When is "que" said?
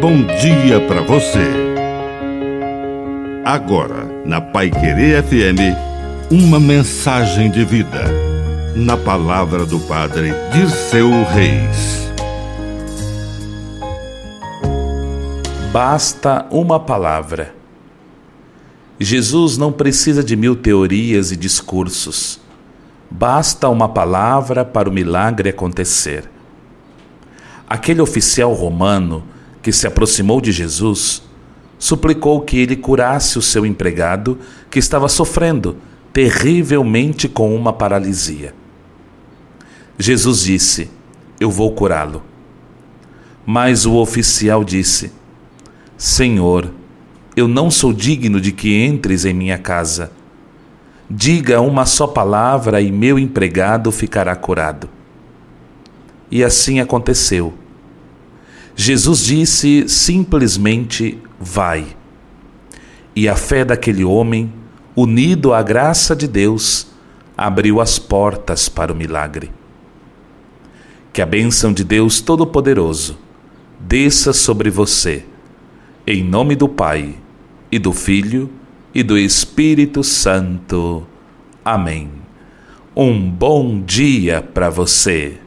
29.62-29.72, 32.42-32.58, 34.70-34.78, 48.52-48.84, 71.12-71.20